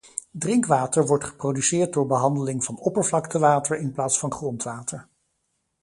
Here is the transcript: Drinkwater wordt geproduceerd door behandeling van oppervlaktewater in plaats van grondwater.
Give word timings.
Drinkwater 0.33 1.05
wordt 1.05 1.23
geproduceerd 1.23 1.93
door 1.93 2.05
behandeling 2.05 2.63
van 2.63 2.77
oppervlaktewater 2.79 3.77
in 3.77 3.91
plaats 3.91 4.19
van 4.19 4.31
grondwater. 4.31 5.07